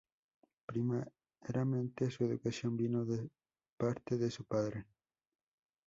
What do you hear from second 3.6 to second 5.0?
parte de su padre.